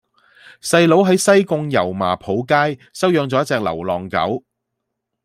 [0.63, 4.43] 細佬喺西貢油麻莆街收養左一隻流浪狗